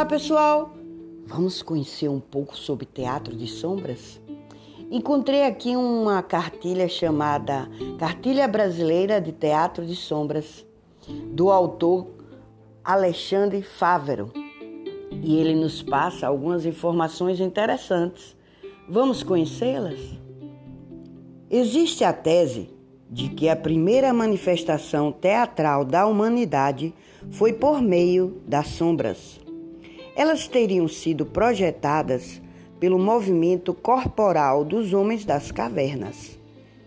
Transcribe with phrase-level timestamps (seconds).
[0.00, 0.72] Olá, pessoal!
[1.26, 4.18] Vamos conhecer um pouco sobre teatro de sombras?
[4.90, 7.68] Encontrei aqui uma cartilha chamada
[7.98, 10.64] Cartilha Brasileira de Teatro de Sombras,
[11.34, 12.06] do autor
[12.82, 14.32] Alexandre Fávero.
[15.22, 18.34] E ele nos passa algumas informações interessantes.
[18.88, 20.00] Vamos conhecê-las?
[21.50, 22.70] Existe a tese
[23.10, 26.94] de que a primeira manifestação teatral da humanidade
[27.32, 29.39] foi por meio das sombras.
[30.14, 32.40] Elas teriam sido projetadas
[32.78, 36.38] pelo movimento corporal dos homens das cavernas,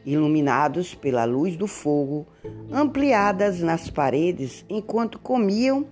[0.05, 2.25] iluminados pela luz do fogo,
[2.71, 5.85] ampliadas nas paredes enquanto comiam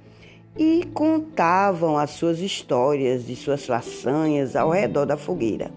[0.58, 5.72] e contavam as suas histórias de suas façanhas ao redor da fogueira.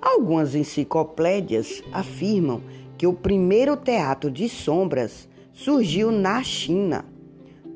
[0.00, 2.62] Algumas enciclopédias afirmam
[2.96, 7.04] que o primeiro teatro de sombras surgiu na China,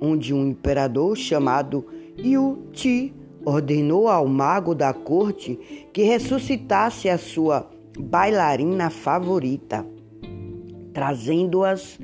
[0.00, 1.84] onde um imperador chamado
[2.22, 5.58] Yu Ti ordenou ao mago da corte
[5.92, 9.86] que ressuscitasse a sua bailarina favorita,
[10.92, 11.98] trazendo-as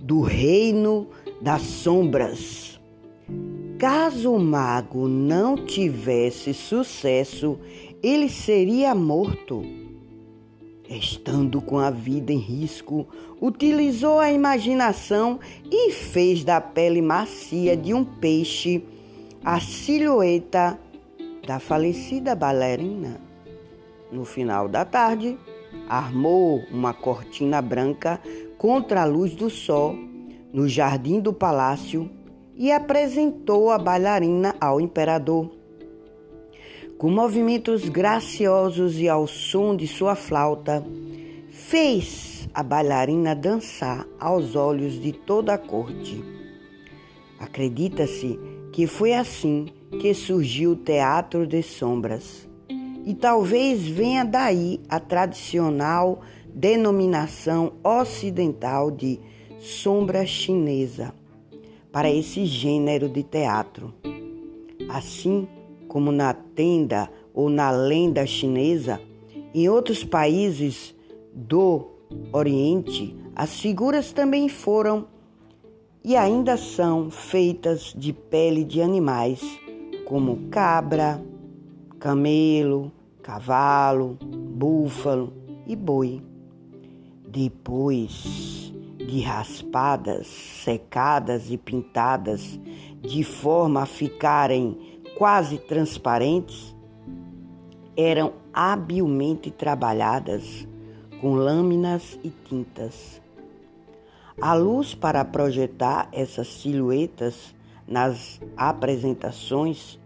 [0.00, 1.08] do reino
[1.40, 2.80] das sombras.
[3.78, 7.58] Caso o mago não tivesse sucesso,
[8.02, 9.62] ele seria morto.
[10.88, 13.06] Estando com a vida em risco,
[13.40, 15.38] utilizou a imaginação
[15.70, 18.82] e fez da pele macia de um peixe
[19.44, 20.78] a silhueta
[21.46, 23.20] da falecida bailarina.
[24.10, 25.38] No final da tarde,
[25.86, 28.18] armou uma cortina branca
[28.56, 29.94] contra a luz do sol
[30.50, 32.10] no jardim do palácio
[32.56, 35.50] e apresentou a bailarina ao imperador.
[36.96, 40.82] Com movimentos graciosos e ao som de sua flauta,
[41.50, 46.24] fez a bailarina dançar aos olhos de toda a corte.
[47.38, 49.66] Acredita-se que foi assim
[50.00, 52.44] que surgiu o teatro de sombras.
[53.06, 59.20] E talvez venha daí a tradicional denominação ocidental de
[59.60, 61.14] sombra chinesa
[61.92, 63.94] para esse gênero de teatro.
[64.88, 65.46] Assim,
[65.86, 69.00] como na tenda ou na lenda chinesa,
[69.54, 70.92] em outros países
[71.32, 71.92] do
[72.32, 75.13] Oriente, as figuras também foram
[76.04, 79.40] e ainda são feitas de pele de animais,
[80.04, 81.24] como cabra,
[81.98, 82.92] camelo,
[83.22, 85.32] cavalo, búfalo
[85.66, 86.22] e boi.
[87.26, 92.60] Depois de raspadas, secadas e pintadas
[93.00, 96.76] de forma a ficarem quase transparentes,
[97.96, 100.68] eram habilmente trabalhadas
[101.20, 103.23] com lâminas e tintas.
[104.40, 107.54] A luz para projetar essas silhuetas
[107.86, 109.98] nas apresentações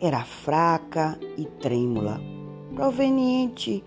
[0.00, 2.20] era fraca e trêmula,
[2.74, 3.84] proveniente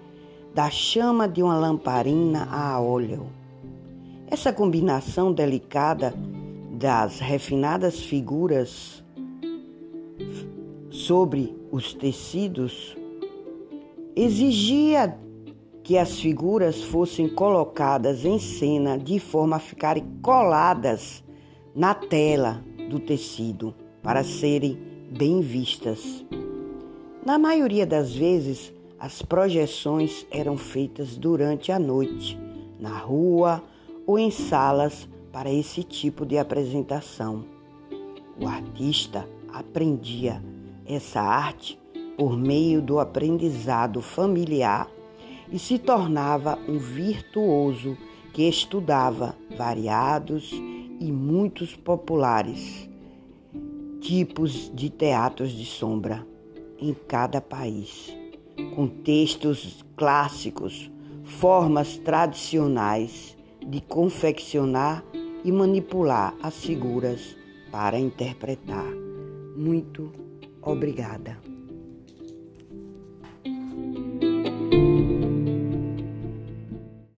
[0.54, 3.28] da chama de uma lamparina a óleo.
[4.28, 6.14] Essa combinação delicada
[6.72, 9.04] das refinadas figuras
[10.92, 12.96] sobre os tecidos
[14.16, 15.18] exigia
[15.88, 21.24] que as figuras fossem colocadas em cena de forma a ficarem coladas
[21.74, 24.78] na tela do tecido para serem
[25.18, 26.26] bem vistas.
[27.26, 32.38] Na maioria das vezes, as projeções eram feitas durante a noite,
[32.78, 33.64] na rua
[34.06, 37.46] ou em salas para esse tipo de apresentação.
[38.38, 40.44] O artista aprendia
[40.86, 41.80] essa arte
[42.18, 44.97] por meio do aprendizado familiar
[45.52, 47.98] e se tornava um virtuoso
[48.34, 52.90] que estudava variados e muitos populares
[54.00, 56.26] tipos de teatros de sombra
[56.80, 58.16] em cada país,
[58.76, 60.92] com textos clássicos,
[61.24, 63.36] formas tradicionais
[63.66, 65.04] de confeccionar
[65.44, 67.36] e manipular as figuras
[67.72, 68.86] para interpretar.
[69.58, 70.12] Muito
[70.68, 71.57] Obrigada.